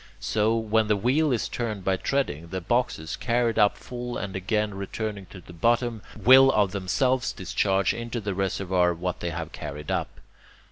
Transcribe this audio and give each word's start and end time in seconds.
So, 0.19 0.55
when 0.57 0.87
the 0.87 0.95
wheel 0.97 1.31
is 1.31 1.47
turned 1.47 1.83
by 1.83 1.95
treading, 1.95 2.47
the 2.47 2.59
boxes, 2.59 3.15
carried 3.15 3.59
up 3.59 3.77
full 3.77 4.17
and 4.17 4.35
again 4.35 4.73
returning 4.73 5.27
to 5.27 5.39
the 5.41 5.53
bottom, 5.53 6.01
will 6.17 6.51
of 6.53 6.71
themselves 6.71 7.31
discharge 7.31 7.93
into 7.93 8.19
the 8.19 8.33
reservoir 8.33 8.95
what 8.95 9.19
they 9.19 9.29
have 9.29 9.51
carried 9.51 9.91
up. 9.91 10.19